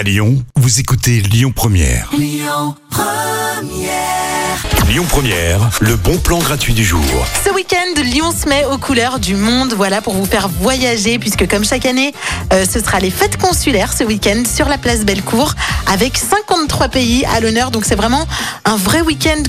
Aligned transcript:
À 0.00 0.02
Lyon, 0.02 0.42
vous 0.56 0.80
écoutez 0.80 1.20
Lyon 1.20 1.52
Première. 1.54 2.08
Lyon 4.88 5.04
Première, 5.08 5.70
le 5.80 5.94
bon 5.94 6.16
plan 6.16 6.38
gratuit 6.38 6.72
du 6.72 6.82
jour. 6.82 7.04
Ce 7.44 7.52
week-end, 7.52 8.02
Lyon 8.02 8.32
se 8.32 8.48
met 8.48 8.64
aux 8.64 8.78
couleurs 8.78 9.20
du 9.20 9.36
monde, 9.36 9.74
voilà, 9.74 10.00
pour 10.00 10.14
vous 10.14 10.24
faire 10.24 10.48
voyager, 10.48 11.18
puisque 11.18 11.46
comme 11.46 11.64
chaque 11.64 11.84
année, 11.84 12.12
euh, 12.52 12.64
ce 12.64 12.80
sera 12.80 12.98
les 12.98 13.10
fêtes 13.10 13.36
consulaires 13.36 13.92
ce 13.92 14.02
week-end 14.02 14.42
sur 14.50 14.68
la 14.68 14.78
place 14.78 15.04
Bellecour, 15.04 15.54
avec 15.86 16.16
53 16.16 16.88
pays 16.88 17.24
à 17.26 17.40
l'honneur. 17.40 17.70
Donc 17.70 17.84
c'est 17.84 17.94
vraiment 17.94 18.26
un 18.64 18.76
vrai 18.76 19.02
week-end 19.02 19.42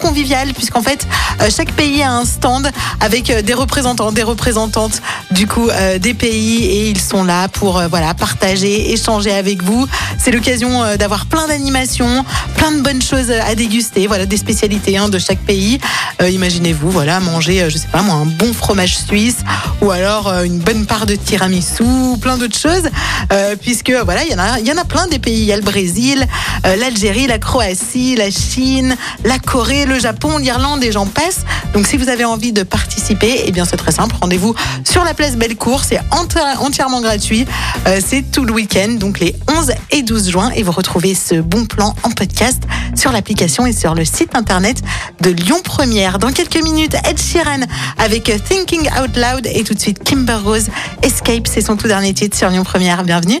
convivial, 0.00 0.52
puisqu'en 0.54 0.82
fait, 0.82 1.06
euh, 1.40 1.48
chaque 1.54 1.72
pays 1.72 2.02
a 2.02 2.12
un 2.12 2.24
stand 2.24 2.70
avec 3.00 3.30
euh, 3.30 3.42
des 3.42 3.54
représentants, 3.54 4.10
des 4.12 4.22
représentantes 4.22 5.00
du 5.30 5.46
coup 5.46 5.68
euh, 5.68 5.98
des 5.98 6.14
pays, 6.14 6.64
et 6.64 6.88
ils 6.88 7.00
sont 7.00 7.22
là 7.22 7.48
pour 7.48 7.82
voilà 7.88 8.14
partager, 8.14 8.92
échanger 8.92 9.32
avec 9.32 9.62
vous. 9.62 9.86
C'est 10.18 10.32
l'occasion 10.32 10.96
d'avoir 10.96 11.26
plein 11.26 11.46
d'animations, 11.46 12.24
plein 12.56 12.72
de 12.72 12.80
bonnes 12.80 13.02
choses 13.02 13.30
à 13.30 13.54
déguster, 13.54 14.06
voilà, 14.06 14.26
des 14.26 14.36
spécialités 14.36 14.96
hein, 14.96 15.08
de 15.08 15.18
chaque 15.18 15.38
pays. 15.38 15.78
Imaginez-vous, 16.20 16.90
voilà, 16.90 17.20
manger, 17.20 17.68
je 17.70 17.78
sais 17.78 17.88
pas 17.88 18.02
moi, 18.02 18.16
un 18.16 18.26
bon 18.26 18.52
fromage 18.52 18.98
suisse 18.98 19.38
ou 19.80 19.90
alors 19.90 20.32
une 20.42 20.58
bonne 20.58 20.86
part 20.86 21.06
de 21.06 21.14
tiramisu, 21.14 21.84
plein 22.20 22.36
d'autres 22.36 22.58
choses, 22.58 22.88
euh, 23.32 23.56
puisque 23.60 23.92
voilà, 24.04 24.24
il 24.24 24.32
y 24.32 24.34
en 24.34 24.38
a, 24.38 24.58
il 24.58 24.66
y 24.66 24.72
en 24.72 24.76
a 24.76 24.84
plein 24.84 25.06
des 25.06 25.18
pays. 25.18 25.40
Il 25.40 25.44
y 25.44 25.52
a 25.52 25.56
le 25.56 25.62
Brésil, 25.62 26.26
l'Algérie, 26.64 27.26
la 27.26 27.38
Croatie, 27.38 28.16
la 28.16 28.30
Chine, 28.30 28.96
la 29.24 29.38
Corée, 29.38 29.86
le 29.90 29.98
Japon, 29.98 30.38
l'Irlande 30.38 30.82
et 30.84 30.92
j'en 30.92 31.06
passe. 31.06 31.40
Donc 31.74 31.86
si 31.86 31.96
vous 31.96 32.08
avez 32.08 32.24
envie 32.24 32.52
de 32.52 32.62
participer, 32.62 33.42
eh 33.44 33.52
bien 33.52 33.64
c'est 33.64 33.76
très 33.76 33.92
simple. 33.92 34.14
Rendez-vous 34.20 34.54
sur 34.84 35.04
la 35.04 35.14
place 35.14 35.36
Bellecour, 35.36 35.82
c'est 35.84 35.98
enti- 36.10 36.56
entièrement 36.58 37.00
gratuit. 37.00 37.44
Euh, 37.86 38.00
c'est 38.04 38.22
tout 38.30 38.44
le 38.44 38.52
week-end, 38.52 38.92
donc 38.98 39.18
les 39.20 39.34
11 39.48 39.72
et 39.90 40.02
12 40.02 40.30
juin, 40.30 40.50
et 40.54 40.62
vous 40.62 40.72
retrouvez 40.72 41.14
ce 41.14 41.34
bon 41.34 41.66
plan 41.66 41.94
en 42.04 42.10
podcast 42.12 42.62
sur 42.94 43.10
l'application 43.12 43.66
et 43.66 43.72
sur 43.72 43.94
le 43.94 44.04
site 44.04 44.34
internet 44.36 44.80
de 45.20 45.30
Lyon 45.30 45.60
Première. 45.62 46.18
Dans 46.18 46.32
quelques 46.32 46.62
minutes, 46.62 46.94
Ed 47.08 47.20
Sheeran 47.20 47.60
avec 47.98 48.32
Thinking 48.48 48.88
Out 49.00 49.16
Loud 49.16 49.46
et 49.52 49.64
tout 49.64 49.74
de 49.74 49.80
suite 49.80 50.02
Kimber 50.04 50.38
Rose. 50.44 50.68
Escape, 51.02 51.46
c'est 51.48 51.62
son 51.62 51.76
tout 51.76 51.88
dernier 51.88 52.14
titre 52.14 52.36
sur 52.36 52.48
Lyon 52.48 52.62
Première. 52.64 53.02
Bienvenue. 53.02 53.40